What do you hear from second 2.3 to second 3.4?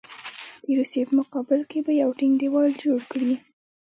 دېوال جوړ کړي.